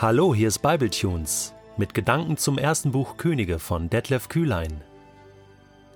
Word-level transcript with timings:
Hallo, 0.00 0.32
hier 0.32 0.46
ist 0.46 0.60
Bibletunes 0.60 1.54
mit 1.76 1.92
Gedanken 1.92 2.36
zum 2.36 2.56
ersten 2.56 2.92
Buch 2.92 3.16
Könige 3.16 3.58
von 3.58 3.90
Detlef 3.90 4.28
Kühlein. 4.28 4.80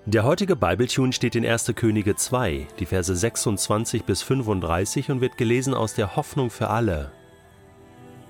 Der 0.06 0.25
heutige 0.25 0.56
Bibletune 0.56 1.12
steht 1.12 1.36
in 1.36 1.46
1. 1.46 1.72
Könige 1.77 2.16
2, 2.16 2.66
die 2.80 2.86
Verse 2.86 3.14
26 3.14 4.02
bis 4.02 4.23
35 4.23 5.12
und 5.12 5.20
wird 5.20 5.36
gelesen 5.36 5.73
aus 5.73 5.95
der 5.95 6.16
Hoffnung 6.16 6.50
für 6.50 6.66
alle. 6.66 7.12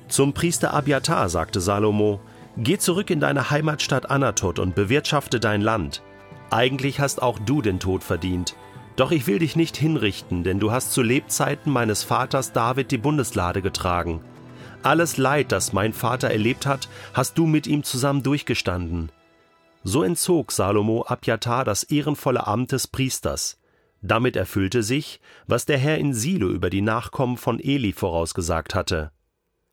Zum 0.08 0.34
Priester 0.34 0.74
Abiatar 0.74 1.30
sagte 1.30 1.62
Salomo: 1.62 2.20
Geh 2.58 2.76
zurück 2.76 3.08
in 3.08 3.20
deine 3.20 3.48
Heimatstadt 3.48 4.10
Anatot 4.10 4.58
und 4.58 4.74
bewirtschafte 4.74 5.40
dein 5.40 5.62
Land. 5.62 6.02
Eigentlich 6.50 7.00
hast 7.00 7.22
auch 7.22 7.38
du 7.38 7.62
den 7.62 7.80
Tod 7.80 8.04
verdient. 8.04 8.56
Doch 8.96 9.10
ich 9.10 9.26
will 9.26 9.38
dich 9.38 9.56
nicht 9.56 9.78
hinrichten, 9.78 10.44
denn 10.44 10.60
du 10.60 10.70
hast 10.70 10.92
zu 10.92 11.00
Lebzeiten 11.00 11.72
meines 11.72 12.02
Vaters 12.02 12.52
David 12.52 12.90
die 12.90 12.98
Bundeslade 12.98 13.62
getragen. 13.62 14.20
Alles 14.82 15.16
Leid, 15.16 15.52
das 15.52 15.72
mein 15.72 15.92
Vater 15.92 16.30
erlebt 16.30 16.66
hat, 16.66 16.88
hast 17.14 17.38
du 17.38 17.46
mit 17.46 17.66
ihm 17.66 17.84
zusammen 17.84 18.22
durchgestanden. 18.22 19.12
So 19.84 20.02
entzog 20.02 20.50
Salomo 20.50 21.02
Abjatar 21.02 21.64
das 21.64 21.84
ehrenvolle 21.84 22.46
Amt 22.46 22.72
des 22.72 22.88
Priesters. 22.88 23.60
Damit 24.00 24.34
erfüllte 24.34 24.82
sich, 24.82 25.20
was 25.46 25.66
der 25.66 25.78
Herr 25.78 25.98
in 25.98 26.14
Silo 26.14 26.48
über 26.48 26.70
die 26.70 26.82
Nachkommen 26.82 27.36
von 27.36 27.60
Eli 27.60 27.92
vorausgesagt 27.92 28.74
hatte. 28.74 29.12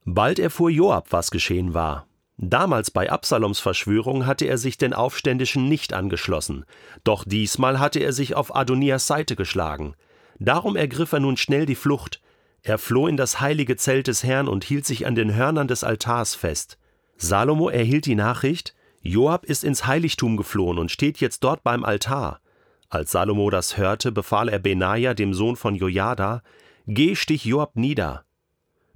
Bald 0.05 0.38
erfuhr 0.38 0.70
Joab, 0.70 1.08
was 1.09 1.31
geschehen 1.31 1.73
war. 1.73 2.08
Damals 2.38 2.91
bei 2.91 3.12
Absaloms 3.12 3.59
Verschwörung 3.59 4.26
hatte 4.26 4.45
er 4.45 4.58
sich 4.58 4.78
den 4.78 4.94
Aufständischen 4.94 5.67
nicht 5.67 5.94
angeschlossen, 5.94 6.66
doch 7.03 7.26
diesmal 7.26 7.80
hatte 7.80 8.00
er 8.00 8.14
sich 8.14 8.36
auf 8.36 8.55
Adonias 8.55 9.08
Seite 9.08 9.36
geschlagen. 9.36 9.95
Darum 10.38 10.76
ergriff 10.76 11.12
er 11.12 11.20
nun 11.20 11.36
schnell 11.36 11.66
die 11.66 11.76
Flucht, 11.76 12.22
er 12.62 12.77
floh 12.77 13.08
in 13.08 13.18
das 13.18 13.40
heilige 13.40 13.76
Zelt 13.77 14.08
des 14.08 14.23
Herrn 14.23 14.48
und 14.48 14.63
hielt 14.63 14.86
sich 14.86 15.08
an 15.08 15.16
den 15.16 15.34
Hörnern 15.34 15.67
des 15.67 15.84
Altars 15.84 16.36
fest. 16.36 16.78
Salomo 17.17 17.70
erhielt 17.70 18.06
die 18.06 18.16
Nachricht, 18.16 18.75
Joab 19.02 19.45
ist 19.45 19.64
ins 19.64 19.88
Heiligtum 19.88 20.36
geflohen 20.36 20.78
und 20.78 20.92
steht 20.92 21.19
jetzt 21.19 21.44
dort 21.44 21.64
beim 21.64 21.86
Altar. 21.86 22.42
Als 22.89 23.11
Salomo 23.11 23.50
das 23.50 23.78
hörte, 23.78 24.11
befahl 24.11 24.50
er 24.50 24.59
Benaja, 24.59 25.14
dem 25.14 25.34
Sohn 25.34 25.56
von 25.56 25.75
Jojada, 25.75 26.42
Geh, 26.88 27.16
stich 27.16 27.45
Joab 27.45 27.75
nieder. 27.75 28.25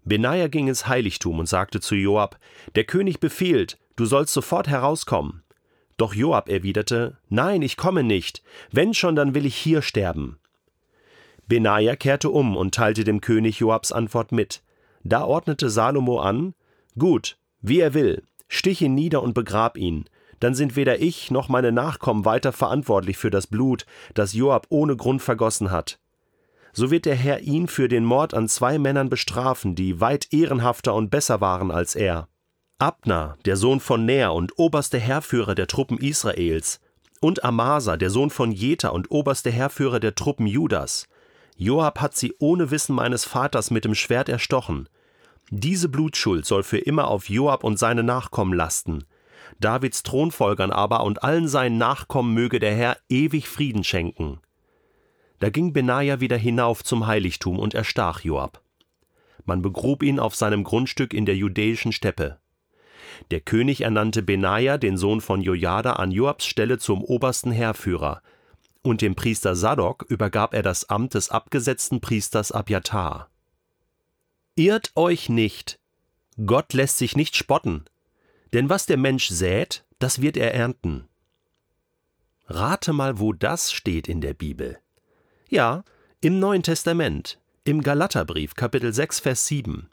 Benaja 0.04 0.48
ging 0.48 0.68
ins 0.68 0.88
Heiligtum 0.88 1.40
und 1.40 1.48
sagte 1.48 1.80
zu 1.80 1.96
Joab, 1.96 2.40
Der 2.76 2.84
König 2.84 3.20
befiehlt, 3.20 3.78
du 3.96 4.06
sollst 4.06 4.34
sofort 4.34 4.68
herauskommen. 4.68 5.44
Doch 5.98 6.14
Joab 6.14 6.50
erwiderte, 6.50 7.18
Nein, 7.30 7.62
ich 7.62 7.78
komme 7.78 8.04
nicht, 8.04 8.44
wenn 8.72 8.94
schon, 8.94 9.16
dann 9.16 9.36
will 9.36 9.46
ich 9.46 9.56
hier 9.56 9.82
sterben. 9.82 10.40
Benaja 11.48 11.96
kehrte 11.96 12.30
um 12.30 12.56
und 12.56 12.74
teilte 12.74 13.04
dem 13.04 13.22
König 13.22 13.60
Joabs 13.60 13.92
Antwort 13.92 14.32
mit. 14.32 14.64
Da 15.04 15.24
ordnete 15.24 15.70
Salomo 15.70 16.20
an: 16.20 16.54
Gut, 16.98 17.38
wie 17.62 17.80
er 17.80 17.94
will, 17.94 18.24
stich 18.48 18.82
ihn 18.82 18.96
nieder 18.96 19.22
und 19.24 19.34
begrab 19.34 19.78
ihn. 19.78 20.06
Dann 20.40 20.56
sind 20.56 20.76
weder 20.76 21.00
ich 21.00 21.32
noch 21.32 21.48
meine 21.48 21.72
Nachkommen 21.72 22.26
weiter 22.26 22.52
verantwortlich 22.52 23.18
für 23.18 23.30
das 23.30 23.48
Blut, 23.48 23.86
das 24.14 24.34
Joab 24.34 24.68
ohne 24.70 24.96
Grund 24.96 25.22
vergossen 25.22 25.72
hat. 25.72 26.00
So 26.74 26.92
wird 26.92 27.06
der 27.06 27.16
Herr 27.16 27.42
ihn 27.42 27.68
für 27.68 27.88
den 27.88 28.04
Mord 28.04 28.34
an 28.34 28.50
zwei 28.50 28.80
Männern 28.80 29.10
bestrafen, 29.10 29.76
die 29.76 30.02
weit 30.02 30.34
ehrenhafter 30.34 30.96
und 30.96 31.12
besser 31.12 31.40
waren 31.40 31.72
als 31.72 31.96
er. 31.96 32.28
Abner, 32.80 33.38
der 33.46 33.56
Sohn 33.56 33.80
von 33.80 34.06
Ner 34.06 34.34
und 34.34 34.58
oberste 34.58 34.98
Heerführer 34.98 35.56
der 35.56 35.68
Truppen 35.68 35.98
Israels, 36.00 36.82
und 37.22 37.46
Amasa, 37.46 37.96
der 37.96 38.10
Sohn 38.10 38.30
von 38.30 38.52
Jeta 38.52 38.90
und 38.90 39.12
oberste 39.12 39.50
Heerführer 39.52 40.02
der 40.02 40.16
Truppen 40.16 40.48
Judas, 40.48 41.08
Joab 41.56 42.00
hat 42.00 42.16
sie 42.16 42.34
ohne 42.40 42.72
Wissen 42.72 42.96
meines 42.96 43.26
Vaters 43.26 43.72
mit 43.72 43.86
dem 43.86 43.96
Schwert 43.96 44.30
erstochen. 44.30 44.90
Diese 45.50 45.90
Blutschuld 45.90 46.46
soll 46.46 46.64
für 46.64 46.80
immer 46.80 47.08
auf 47.08 47.30
Joab 47.30 47.64
und 47.64 47.78
seine 47.78 48.04
Nachkommen 48.04 48.54
lasten. 48.54 49.06
Davids 49.60 50.04
Thronfolgern 50.04 50.72
aber 50.72 51.04
und 51.04 51.24
allen 51.24 51.48
seinen 51.48 51.78
Nachkommen 51.78 52.34
möge 52.34 52.60
der 52.60 52.76
Herr 52.76 52.98
ewig 53.10 53.48
Frieden 53.48 53.84
schenken. 53.84 54.40
Da 55.40 55.50
ging 55.50 55.74
Benaja 55.74 56.20
wieder 56.20 56.38
hinauf 56.38 56.84
zum 56.84 57.06
Heiligtum 57.06 57.60
und 57.60 57.74
erstach 57.74 58.22
Joab. 58.22 58.62
Man 59.46 59.62
begrub 59.62 60.02
ihn 60.02 60.20
auf 60.20 60.36
seinem 60.36 60.64
Grundstück 60.64 61.14
in 61.14 61.26
der 61.26 61.36
judäischen 61.36 61.92
Steppe. 61.92 62.40
Der 63.30 63.42
König 63.42 63.82
ernannte 63.82 64.24
Benaja, 64.24 64.78
den 64.78 64.98
Sohn 64.98 65.22
von 65.22 65.42
Jojada, 65.42 65.94
an 65.94 66.12
Joabs 66.12 66.46
Stelle 66.46 66.78
zum 66.78 67.04
obersten 67.04 67.52
Heerführer, 67.52 68.22
und 68.84 69.02
dem 69.02 69.16
Priester 69.16 69.56
Sadok 69.56 70.04
übergab 70.08 70.54
er 70.54 70.62
das 70.62 70.90
Amt 70.90 71.16
des 71.16 71.30
abgesetzten 71.30 72.02
Priesters 72.02 72.52
Abjatar. 72.52 73.30
Irrt 74.56 74.92
euch 74.96 75.30
nicht, 75.30 75.80
Gott 76.46 76.74
lässt 76.74 77.00
sich 77.00 77.16
nicht 77.16 77.36
spotten, 77.36 77.86
denn 78.54 78.70
was 78.70 78.86
der 78.86 78.98
Mensch 78.98 79.30
sät, 79.30 79.84
das 79.98 80.22
wird 80.22 80.38
er 80.38 80.54
ernten. 80.54 81.08
Rate 82.48 82.94
mal, 82.94 83.20
wo 83.20 83.34
das 83.34 83.72
steht 83.72 84.08
in 84.08 84.22
der 84.22 84.34
Bibel. 84.34 84.80
Ja, 85.50 85.84
im 86.22 86.40
Neuen 86.40 86.62
Testament, 86.62 87.40
im 87.64 87.82
Galaterbrief, 87.82 88.56
Kapitel 88.56 88.94
6, 88.94 89.22
Vers 89.22 89.48
7. 89.48 89.90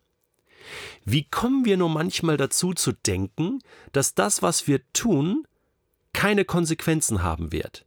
Wie 1.05 1.25
kommen 1.25 1.65
wir 1.65 1.77
nur 1.77 1.89
manchmal 1.89 2.37
dazu 2.37 2.75
zu 2.75 2.93
denken, 2.93 3.61
dass 3.93 4.15
das, 4.15 4.43
was 4.43 4.67
wir 4.67 4.81
tun, 4.93 5.47
keine 6.13 6.45
Konsequenzen 6.45 7.23
haben 7.23 7.53
wird? 7.53 7.87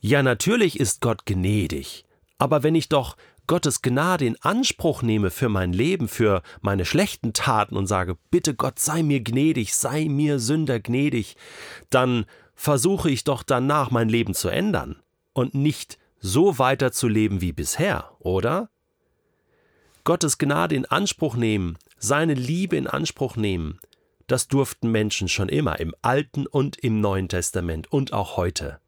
Ja, 0.00 0.22
natürlich 0.22 0.78
ist 0.78 1.00
Gott 1.00 1.26
gnädig, 1.26 2.04
aber 2.38 2.62
wenn 2.62 2.76
ich 2.76 2.88
doch 2.88 3.16
Gottes 3.48 3.82
Gnade 3.82 4.26
in 4.26 4.36
Anspruch 4.42 5.02
nehme 5.02 5.30
für 5.30 5.48
mein 5.48 5.72
Leben, 5.72 6.06
für 6.06 6.42
meine 6.60 6.84
schlechten 6.84 7.32
Taten 7.32 7.76
und 7.76 7.86
sage, 7.86 8.16
bitte 8.30 8.54
Gott, 8.54 8.78
sei 8.78 9.02
mir 9.02 9.20
gnädig, 9.20 9.74
sei 9.74 10.04
mir 10.04 10.38
Sünder 10.38 10.78
gnädig, 10.78 11.36
dann 11.90 12.26
versuche 12.54 13.10
ich 13.10 13.24
doch 13.24 13.42
danach 13.42 13.90
mein 13.90 14.08
Leben 14.08 14.34
zu 14.34 14.48
ändern 14.48 15.02
und 15.32 15.54
nicht 15.54 15.98
so 16.20 16.58
weiterzuleben 16.58 17.40
wie 17.40 17.52
bisher, 17.52 18.12
oder? 18.20 18.70
Gottes 20.04 20.38
Gnade 20.38 20.74
in 20.74 20.84
Anspruch 20.84 21.34
nehmen, 21.34 21.76
seine 21.98 22.34
Liebe 22.34 22.76
in 22.76 22.86
Anspruch 22.86 23.36
nehmen, 23.36 23.80
das 24.28 24.46
durften 24.46 24.92
Menschen 24.92 25.28
schon 25.28 25.48
immer 25.48 25.80
im 25.80 25.94
Alten 26.02 26.46
und 26.46 26.76
im 26.76 27.00
Neuen 27.00 27.28
Testament 27.28 27.90
und 27.90 28.12
auch 28.12 28.36
heute. 28.36 28.78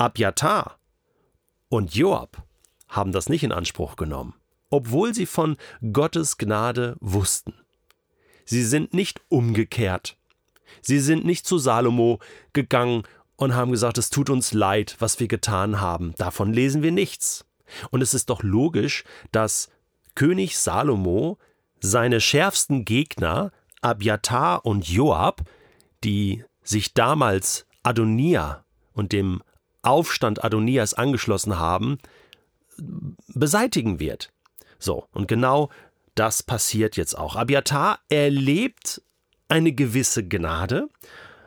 Abjatar 0.00 0.78
und 1.68 1.92
Joab 1.92 2.44
haben 2.86 3.10
das 3.10 3.28
nicht 3.28 3.42
in 3.42 3.50
Anspruch 3.50 3.96
genommen, 3.96 4.34
obwohl 4.70 5.12
sie 5.12 5.26
von 5.26 5.56
Gottes 5.92 6.38
Gnade 6.38 6.96
wussten. 7.00 7.52
Sie 8.44 8.62
sind 8.62 8.94
nicht 8.94 9.20
umgekehrt. 9.28 10.16
Sie 10.82 11.00
sind 11.00 11.24
nicht 11.24 11.46
zu 11.46 11.58
Salomo 11.58 12.20
gegangen 12.52 13.02
und 13.34 13.56
haben 13.56 13.72
gesagt, 13.72 13.98
es 13.98 14.08
tut 14.08 14.30
uns 14.30 14.52
leid, 14.52 14.94
was 15.00 15.18
wir 15.18 15.26
getan 15.26 15.80
haben. 15.80 16.14
Davon 16.16 16.52
lesen 16.52 16.84
wir 16.84 16.92
nichts. 16.92 17.44
Und 17.90 18.00
es 18.00 18.14
ist 18.14 18.30
doch 18.30 18.44
logisch, 18.44 19.02
dass 19.32 19.68
König 20.14 20.58
Salomo 20.58 21.38
seine 21.80 22.20
schärfsten 22.20 22.84
Gegner, 22.84 23.50
Abjatar 23.80 24.64
und 24.64 24.88
Joab, 24.88 25.42
die 26.04 26.44
sich 26.62 26.94
damals 26.94 27.66
Adonia 27.82 28.64
und 28.92 29.10
dem 29.10 29.42
Aufstand 29.82 30.44
Adonias 30.44 30.94
angeschlossen 30.94 31.58
haben, 31.58 31.98
beseitigen 33.28 34.00
wird. 34.00 34.32
So, 34.78 35.06
und 35.12 35.28
genau 35.28 35.70
das 36.14 36.42
passiert 36.42 36.96
jetzt 36.96 37.16
auch. 37.16 37.36
Abiatar 37.36 38.00
erlebt 38.08 39.02
eine 39.48 39.72
gewisse 39.72 40.26
Gnade. 40.26 40.88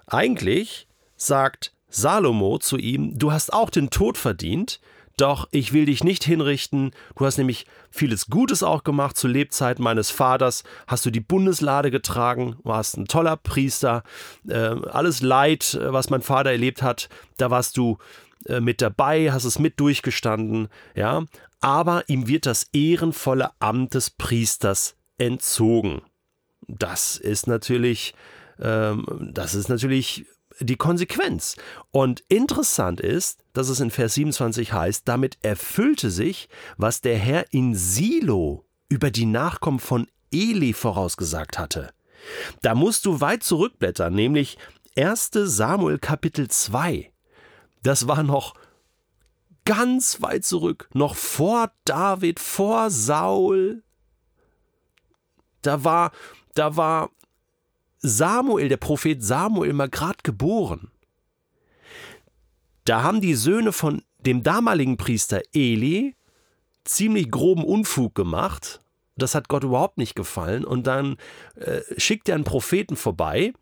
Eigentlich 0.08 0.88
sagt 1.16 1.74
Salomo 1.90 2.58
zu 2.58 2.78
ihm, 2.78 3.18
du 3.18 3.32
hast 3.32 3.54
auch 3.54 3.70
den 3.70 3.90
Tod 3.90 4.18
verdient, 4.18 4.80
doch 5.22 5.48
ich 5.52 5.72
will 5.72 5.86
dich 5.86 6.04
nicht 6.04 6.24
hinrichten, 6.24 6.92
du 7.16 7.26
hast 7.26 7.38
nämlich 7.38 7.66
vieles 7.92 8.28
Gutes 8.28 8.64
auch 8.64 8.84
gemacht. 8.84 9.18
Zu 9.18 9.28
Lebzeiten 9.28 9.84
meines 9.84 10.10
Vaters 10.10 10.64
hast 10.88 11.06
du 11.06 11.12
die 11.12 11.20
Bundeslade 11.20 11.92
getragen, 11.92 12.56
warst 12.64 12.98
ein 12.98 13.06
toller 13.06 13.38
Priester. 13.38 14.04
Äh, 14.48 14.56
alles 14.56 15.22
Leid, 15.22 15.76
äh, 15.76 15.94
was 15.94 16.10
mein 16.10 16.22
Vater 16.22 16.52
erlebt 16.52 16.82
hat, 16.82 17.10
da 17.38 17.52
warst 17.52 17.78
du 17.78 17.98
äh, 18.48 18.60
mit 18.60 18.82
dabei, 18.82 19.32
hast 19.32 19.46
es 19.46 19.60
mit 19.60 19.80
durchgestanden, 19.80 20.70
ja. 20.96 21.24
Aber 21.60 22.04
ihm 22.08 22.28
wird 22.28 22.48
das 22.48 22.68
ehrenvolle 22.74 23.52
Amt 23.60 23.94
des 23.94 24.10
Priesters 24.10 24.96
entzogen. 25.20 26.02
Das 26.68 27.18
ist 27.18 27.46
natürlich, 27.46 28.16
ähm, 28.60 29.06
das 29.32 29.54
ist 29.54 29.70
natürlich 29.70 30.26
die 30.60 30.76
Konsequenz. 30.76 31.56
Und 31.92 32.24
interessant 32.28 33.00
ist, 33.00 33.44
dass 33.54 33.70
es 33.70 33.80
in 33.80 33.92
Vers 33.92 34.16
27 34.16 34.74
heißt, 34.74 35.08
damit 35.08 35.38
erfüllte 35.42 36.12
sich, 36.12 36.50
was 36.78 37.02
der 37.02 37.18
Herr 37.18 37.52
in 37.54 37.76
Silo 37.76 38.66
über 38.90 39.12
die 39.12 39.26
Nachkommen 39.26 39.80
von 39.80 40.08
Eli 40.32 40.74
vorausgesagt 40.74 41.58
hatte. 41.58 41.92
Da 42.62 42.76
musst 42.76 43.06
du 43.06 43.22
weit 43.22 43.44
zurückblättern, 43.44 44.14
nämlich 44.14 44.58
1. 44.98 45.32
Samuel 45.34 46.00
Kapitel 46.00 46.50
2. 46.50 47.12
Das 47.84 48.08
war 48.08 48.24
noch 48.24 48.54
ganz 49.66 50.22
weit 50.22 50.46
zurück, 50.46 50.90
noch 50.94 51.16
vor 51.16 51.72
David, 51.86 52.40
vor 52.40 52.90
Saul. 52.90 53.84
Da 55.62 55.84
war 55.84 56.12
da 56.54 56.76
war 56.76 57.10
Samuel, 58.02 58.70
der 58.70 58.78
Prophet 58.78 59.24
Samuel, 59.24 59.74
mal 59.74 59.90
gerade 59.90 60.20
geboren. 60.24 60.92
Da 62.86 63.04
haben 63.04 63.22
die 63.22 63.36
Söhne 63.36 63.72
von 63.72 64.02
dem 64.20 64.44
damaligen 64.44 64.98
Priester 64.98 65.42
Eli 65.54 66.16
ziemlich 66.84 67.30
groben 67.30 67.64
Unfug 67.64 68.16
gemacht. 68.16 68.82
Das 69.16 69.36
hat 69.36 69.50
Gott 69.50 69.64
überhaupt 69.64 69.98
nicht 69.98 70.16
gefallen. 70.16 70.66
Und 70.66 70.88
dann 70.88 71.18
äh, 71.56 71.82
schickt 71.98 72.28
er 72.28 72.36
einen 72.36 72.44
Propheten 72.44 72.96
vorbei, 72.96 73.54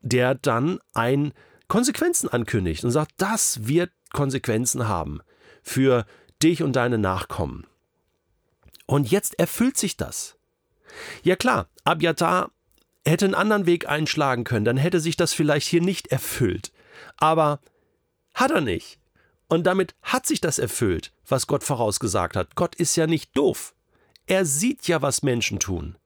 der 0.00 0.34
dann 0.34 0.80
ein 0.94 1.32
Konsequenzen 1.68 2.28
ankündigt 2.28 2.84
und 2.84 2.90
sagt, 2.90 3.12
das 3.18 3.68
wird 3.68 3.92
Konsequenzen 4.12 4.88
haben 4.88 5.20
für 5.62 6.06
dich 6.42 6.62
und 6.62 6.74
deine 6.74 6.98
Nachkommen. 6.98 7.66
Und 8.86 9.10
jetzt 9.10 9.38
erfüllt 9.38 9.76
sich 9.76 9.96
das. 9.96 10.36
Ja 11.22 11.36
klar, 11.36 11.68
Abiatar 11.84 12.50
hätte 13.08 13.24
einen 13.24 13.34
anderen 13.34 13.66
Weg 13.66 13.88
einschlagen 13.88 14.44
können, 14.44 14.64
dann 14.64 14.76
hätte 14.76 15.00
sich 15.00 15.16
das 15.16 15.32
vielleicht 15.32 15.68
hier 15.68 15.82
nicht 15.82 16.08
erfüllt. 16.08 16.72
Aber 17.16 17.60
hat 18.34 18.50
er 18.50 18.60
nicht. 18.60 18.98
Und 19.48 19.66
damit 19.66 19.94
hat 20.02 20.26
sich 20.26 20.40
das 20.40 20.58
erfüllt, 20.58 21.12
was 21.26 21.46
Gott 21.46 21.64
vorausgesagt 21.64 22.36
hat. 22.36 22.54
Gott 22.54 22.74
ist 22.74 22.96
ja 22.96 23.06
nicht 23.06 23.36
doof. 23.36 23.74
Er 24.26 24.44
sieht 24.44 24.86
ja, 24.88 25.00
was 25.00 25.22
Menschen 25.22 25.58
tun. 25.58 25.96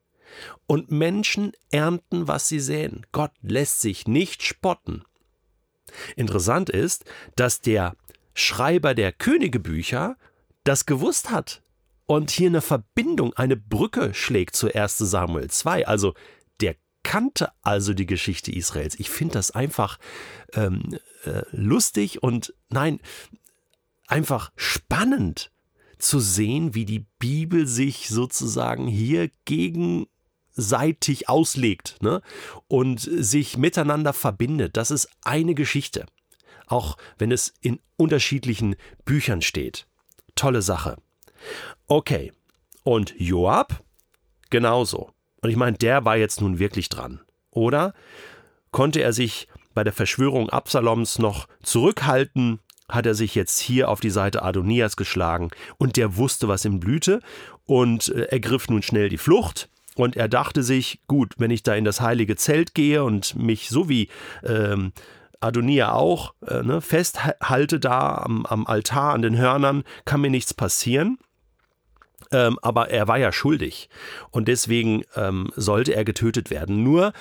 Und 0.67 0.91
Menschen 0.91 1.53
ernten, 1.71 2.29
was 2.29 2.49
sie 2.49 2.61
säen. 2.61 3.05
Gott 3.13 3.33
lässt 3.43 3.81
sich 3.81 4.07
nicht 4.07 4.43
spotten. 4.43 5.05
Interessant 6.17 6.71
ist, 6.71 7.05
dass 7.37 7.61
der 7.61 7.97
Schreiber 8.33 8.95
der 8.95 9.13
Königebücher 9.13 10.17
das 10.65 10.87
gewusst 10.87 11.31
hat 11.31 11.63
und 12.07 12.31
hier 12.31 12.49
eine 12.49 12.61
Verbindung, 12.61 13.35
eine 13.35 13.57
Brücke 13.57 14.15
schlägt 14.15 14.57
zu 14.57 14.73
1 14.73 14.99
Samuel 14.99 15.51
2. 15.51 15.87
Also 15.87 16.15
kannte 17.03 17.53
also 17.63 17.95
die 17.95 18.07
Geschichte 18.07 18.53
Israels. 18.53 18.99
Ich 18.99 19.11
finde 19.11 19.35
das 19.35 19.51
einfach 19.51 19.99
ähm, 20.55 20.99
äh, 21.25 21.43
lustig 21.51 22.23
und 22.23 22.55
nein, 22.69 23.01
einfach 24.07 24.53
spannend 24.57 25.51
zu 25.99 26.21
sehen, 26.21 26.75
wie 26.75 26.85
die 26.85 27.07
Bibel 27.19 27.67
sich 27.67 28.09
sozusagen 28.09 28.87
hier 28.87 29.31
gegenseitig 29.45 31.29
auslegt 31.29 31.97
ne? 32.03 32.23
und 32.69 33.01
sich 33.01 33.57
miteinander 33.57 34.13
verbindet. 34.13 34.77
Das 34.77 34.91
ist 34.91 35.09
eine 35.23 35.55
Geschichte, 35.55 36.07
auch 36.67 36.97
wenn 37.19 37.31
es 37.31 37.55
in 37.61 37.81
unterschiedlichen 37.97 38.77
Büchern 39.05 39.43
steht. 39.43 39.87
Tolle 40.35 40.63
Sache. 40.63 40.97
Okay, 41.87 42.33
und 42.83 43.15
Joab 43.19 43.83
genauso. 44.51 45.13
Und 45.43 45.51
ich 45.51 45.57
meine, 45.57 45.77
der 45.77 46.05
war 46.05 46.17
jetzt 46.17 46.41
nun 46.41 46.59
wirklich 46.59 46.89
dran. 46.89 47.21
Oder 47.51 47.93
konnte 48.71 49.03
er 49.03 49.13
sich 49.13 49.49
bei 49.75 49.85
der 49.85 49.93
Verschwörung 49.93 50.49
Absaloms 50.51 51.19
noch 51.19 51.49
zurückhalten, 51.63 52.61
hat 52.89 53.07
er 53.07 53.15
sich 53.15 53.35
jetzt 53.35 53.59
hier 53.59 53.89
auf 53.89 54.01
die 54.01 54.11
Seite 54.11 54.43
Adonias 54.43 54.97
geschlagen 54.97 55.51
und 55.79 55.97
der 55.97 56.17
wusste, 56.17 56.49
was 56.49 56.65
ihm 56.65 56.79
blühte 56.79 57.21
und 57.65 58.09
äh, 58.09 58.25
ergriff 58.25 58.69
nun 58.69 58.83
schnell 58.83 59.09
die 59.09 59.19
Flucht. 59.19 59.69
Und 59.95 60.17
er 60.17 60.29
dachte 60.29 60.63
sich, 60.63 61.01
gut, 61.07 61.35
wenn 61.39 61.51
ich 61.51 61.63
da 61.63 61.75
in 61.75 61.85
das 61.85 62.01
heilige 62.01 62.37
Zelt 62.37 62.75
gehe 62.75 63.05
und 63.05 63.37
mich 63.37 63.69
so 63.69 63.89
wie 63.89 64.09
ähm, 64.43 64.93
Adonia 65.41 65.93
auch 65.93 66.35
äh, 66.47 66.63
ne, 66.63 66.81
festhalte 66.81 67.79
da 67.79 68.17
am, 68.17 68.47
am 68.47 68.67
Altar 68.67 69.13
an 69.13 69.23
den 69.23 69.37
Hörnern, 69.37 69.85
kann 70.05 70.21
mir 70.21 70.31
nichts 70.31 70.55
passieren. 70.55 71.19
Ähm, 72.31 72.59
aber 72.63 72.91
er 72.91 73.09
war 73.09 73.19
ja 73.19 73.33
schuldig 73.33 73.89
und 74.31 74.49
deswegen 74.49 75.03
ähm, 75.17 75.51
sollte 75.57 75.95
er 75.95 76.05
getötet 76.05 76.51
werden. 76.51 76.83
Nur 76.83 77.13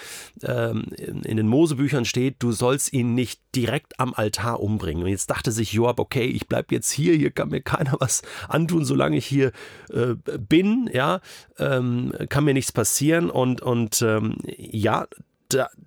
ähm, 0.43 0.85
in 0.97 1.37
den 1.37 1.47
Mosebüchern 1.47 2.05
steht, 2.05 2.35
du 2.39 2.51
sollst 2.51 2.93
ihn 2.93 3.15
nicht 3.15 3.41
direkt 3.55 3.99
am 3.99 4.13
Altar 4.13 4.59
umbringen. 4.59 5.03
Und 5.03 5.09
jetzt 5.09 5.29
dachte 5.29 5.51
sich 5.51 5.73
Joab, 5.73 5.99
okay, 5.99 6.25
ich 6.25 6.47
bleibe 6.47 6.73
jetzt 6.73 6.91
hier, 6.91 7.15
hier 7.15 7.31
kann 7.31 7.49
mir 7.49 7.61
keiner 7.61 7.95
was 7.99 8.21
antun, 8.47 8.85
solange 8.85 9.17
ich 9.17 9.25
hier 9.25 9.51
äh, 9.91 10.15
bin, 10.37 10.89
ja, 10.93 11.21
ähm, 11.57 12.13
kann 12.29 12.43
mir 12.43 12.53
nichts 12.53 12.71
passieren 12.71 13.29
und, 13.29 13.61
und 13.61 14.01
ähm, 14.01 14.37
ja, 14.57 15.07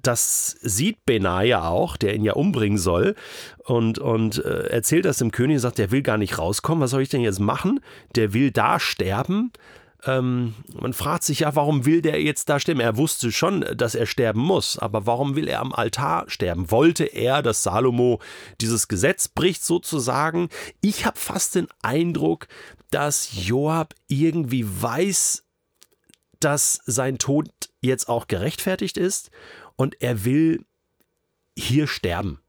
das 0.02 0.56
sieht 0.60 1.04
Benaja 1.06 1.68
auch, 1.68 1.96
der 1.96 2.14
ihn 2.14 2.24
ja 2.24 2.34
umbringen 2.34 2.78
soll, 2.78 3.14
und, 3.58 3.98
und 3.98 4.44
äh, 4.44 4.68
erzählt 4.68 5.04
das 5.04 5.18
dem 5.18 5.30
König 5.30 5.56
und 5.56 5.60
sagt, 5.60 5.78
der 5.78 5.90
will 5.90 6.02
gar 6.02 6.18
nicht 6.18 6.38
rauskommen, 6.38 6.82
was 6.82 6.90
soll 6.90 7.02
ich 7.02 7.08
denn 7.08 7.22
jetzt 7.22 7.40
machen? 7.40 7.80
Der 8.14 8.32
will 8.34 8.50
da 8.50 8.78
sterben. 8.78 9.52
Ähm, 10.06 10.54
man 10.78 10.92
fragt 10.92 11.24
sich 11.24 11.40
ja, 11.40 11.56
warum 11.56 11.86
will 11.86 12.02
der 12.02 12.22
jetzt 12.22 12.48
da 12.48 12.60
sterben? 12.60 12.80
Er 12.80 12.96
wusste 12.96 13.32
schon, 13.32 13.64
dass 13.74 13.94
er 13.94 14.06
sterben 14.06 14.40
muss, 14.40 14.78
aber 14.78 15.06
warum 15.06 15.34
will 15.34 15.48
er 15.48 15.60
am 15.60 15.72
Altar 15.72 16.24
sterben? 16.28 16.70
Wollte 16.70 17.04
er, 17.04 17.42
dass 17.42 17.62
Salomo 17.62 18.20
dieses 18.60 18.88
Gesetz 18.88 19.28
bricht 19.28 19.64
sozusagen? 19.64 20.48
Ich 20.80 21.06
habe 21.06 21.18
fast 21.18 21.54
den 21.54 21.68
Eindruck, 21.82 22.48
dass 22.90 23.46
Joab 23.46 23.94
irgendwie 24.08 24.66
weiß, 24.66 25.44
dass 26.40 26.80
sein 26.84 27.16
Tod 27.18 27.48
jetzt 27.84 28.08
auch 28.08 28.26
gerechtfertigt 28.26 28.96
ist 28.96 29.30
und 29.76 30.00
er 30.00 30.24
will 30.24 30.64
hier 31.56 31.86
sterben. 31.86 32.40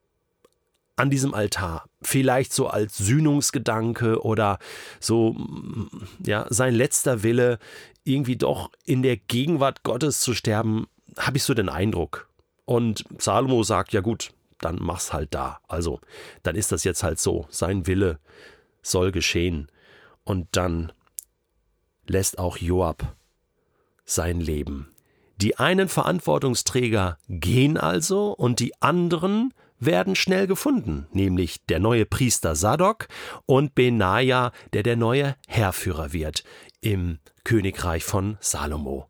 An 0.98 1.10
diesem 1.10 1.34
Altar. 1.34 1.90
Vielleicht 2.02 2.54
so 2.54 2.68
als 2.68 2.98
Sühnungsgedanke 2.98 4.24
oder 4.24 4.60
so, 5.02 5.36
ja, 6.26 6.46
sein 6.50 6.74
letzter 6.74 7.22
Wille, 7.22 7.60
irgendwie 8.06 8.38
doch 8.38 8.72
in 8.86 9.02
der 9.02 9.18
Gegenwart 9.18 9.84
Gottes 9.84 10.22
zu 10.22 10.34
sterben, 10.34 10.88
habe 11.18 11.36
ich 11.36 11.44
so 11.44 11.54
den 11.54 11.68
Eindruck. 11.68 12.30
Und 12.64 13.04
Salomo 13.18 13.64
sagt, 13.64 13.92
ja 13.92 14.00
gut, 14.00 14.32
dann 14.60 14.78
mach's 14.82 15.12
halt 15.12 15.34
da. 15.34 15.60
Also, 15.68 16.00
dann 16.44 16.56
ist 16.56 16.72
das 16.72 16.86
jetzt 16.86 17.04
halt 17.04 17.20
so. 17.20 17.46
Sein 17.50 17.88
Wille 17.88 18.20
soll 18.82 19.12
geschehen. 19.12 19.68
Und 20.24 20.48
dann 20.52 20.94
lässt 22.08 22.40
auch 22.40 22.58
Joab 22.58 23.16
sein 24.06 24.40
Leben. 24.40 24.95
Die 25.42 25.58
einen 25.58 25.90
Verantwortungsträger 25.90 27.18
gehen 27.28 27.78
also 27.78 28.32
und 28.32 28.60
die 28.60 28.74
anderen 28.82 29.54
werden 29.80 30.16
schnell 30.16 30.48
gefunden, 30.48 31.08
nämlich 31.12 31.66
der 31.66 31.80
neue 31.80 32.06
Priester 32.06 32.56
Sadok 32.56 33.08
und 33.46 33.76
Benaja, 33.76 34.52
der 34.74 34.84
der 34.84 34.96
neue 34.96 35.36
Herrführer 35.48 36.14
wird 36.14 36.44
im 36.82 37.20
Königreich 37.44 38.04
von 38.04 38.38
Salomo. 38.40 39.10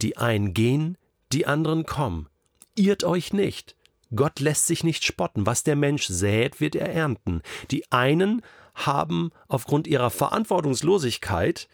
Die 0.00 0.16
einen 0.16 0.54
gehen, 0.54 0.96
die 1.32 1.46
anderen 1.46 1.84
kommen. 1.86 2.28
Irrt 2.76 3.04
euch 3.04 3.32
nicht. 3.32 3.76
Gott 4.14 4.38
lässt 4.38 4.66
sich 4.66 4.84
nicht 4.84 5.04
spotten. 5.04 5.46
Was 5.46 5.64
der 5.64 5.76
Mensch 5.76 6.06
sät, 6.06 6.60
wird 6.60 6.76
er 6.76 6.92
ernten. 6.92 7.42
Die 7.70 7.90
einen 7.90 8.42
haben 8.74 9.30
aufgrund 9.48 9.86
ihrer 9.86 10.10
Verantwortungslosigkeit 10.10 11.68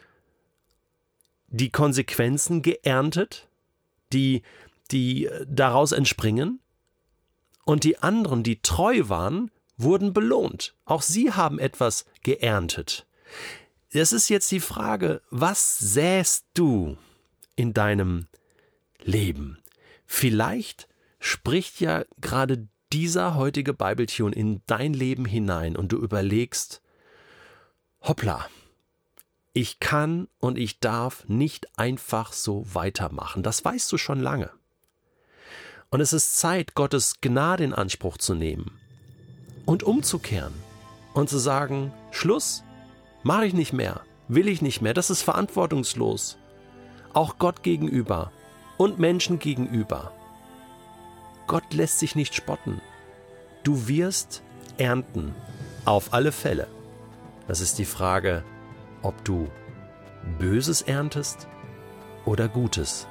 die 1.48 1.70
Konsequenzen 1.70 2.62
geerntet, 2.62 3.48
die, 4.12 4.42
die 4.90 5.28
daraus 5.46 5.92
entspringen, 5.92 6.60
und 7.64 7.84
die 7.84 7.98
anderen, 7.98 8.42
die 8.42 8.60
treu 8.62 9.08
waren, 9.08 9.50
wurden 9.76 10.12
belohnt. 10.12 10.74
Auch 10.84 11.02
sie 11.02 11.32
haben 11.32 11.58
etwas 11.58 12.04
geerntet. 12.22 13.06
Es 13.90 14.12
ist 14.12 14.28
jetzt 14.28 14.50
die 14.50 14.60
Frage, 14.60 15.22
was 15.30 15.78
säst 15.78 16.46
du 16.54 16.96
in 17.56 17.72
deinem 17.72 18.26
Leben? 19.02 19.58
Vielleicht 20.04 20.88
spricht 21.18 21.80
ja 21.80 22.04
gerade 22.20 22.68
dieser 22.92 23.36
heutige 23.36 23.72
Bibeltune 23.72 24.34
in 24.34 24.62
dein 24.66 24.92
Leben 24.92 25.24
hinein 25.24 25.76
und 25.76 25.92
du 25.92 25.98
überlegst, 25.98 26.82
hoppla, 28.00 28.48
ich 29.52 29.80
kann 29.80 30.28
und 30.38 30.58
ich 30.58 30.78
darf 30.80 31.24
nicht 31.28 31.78
einfach 31.78 32.32
so 32.32 32.64
weitermachen. 32.72 33.42
Das 33.42 33.64
weißt 33.64 33.90
du 33.90 33.98
schon 33.98 34.20
lange. 34.20 34.50
Und 35.90 36.00
es 36.00 36.12
ist 36.12 36.38
Zeit, 36.38 36.74
Gottes 36.74 37.20
Gnade 37.20 37.64
in 37.64 37.74
Anspruch 37.74 38.16
zu 38.16 38.34
nehmen 38.34 38.78
und 39.66 39.82
umzukehren 39.82 40.54
und 41.14 41.28
zu 41.28 41.38
sagen, 41.38 41.92
Schluss, 42.12 42.62
mache 43.24 43.46
ich 43.46 43.54
nicht 43.54 43.72
mehr, 43.72 44.02
will 44.28 44.46
ich 44.48 44.62
nicht 44.62 44.80
mehr, 44.82 44.94
das 44.94 45.10
ist 45.10 45.22
verantwortungslos. 45.22 46.38
Auch 47.12 47.38
Gott 47.38 47.64
gegenüber 47.64 48.30
und 48.76 49.00
Menschen 49.00 49.40
gegenüber. 49.40 50.12
Gott 51.48 51.74
lässt 51.74 51.98
sich 51.98 52.14
nicht 52.14 52.36
spotten. 52.36 52.80
Du 53.64 53.88
wirst 53.88 54.42
ernten, 54.78 55.34
auf 55.84 56.14
alle 56.14 56.30
Fälle. 56.30 56.68
Das 57.48 57.60
ist 57.60 57.78
die 57.78 57.84
Frage, 57.84 58.44
ob 59.02 59.24
du 59.24 59.48
Böses 60.38 60.82
erntest 60.82 61.48
oder 62.24 62.48
Gutes. 62.48 63.06